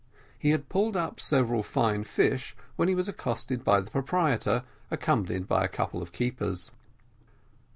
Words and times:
He 0.39 0.49
had 0.49 0.67
pulled 0.67 0.97
up 0.97 1.19
several 1.19 1.61
fine 1.61 2.03
fish, 2.05 2.55
when 2.75 2.87
he 2.87 2.95
was 2.95 3.07
accosted 3.07 3.63
by 3.63 3.81
the 3.81 3.91
proprietor, 3.91 4.63
accompanied 4.89 5.47
by 5.47 5.63
a 5.63 5.67
couple 5.67 6.01
of 6.01 6.11
keepers. 6.11 6.71